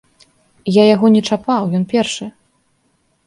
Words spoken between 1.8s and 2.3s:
першы.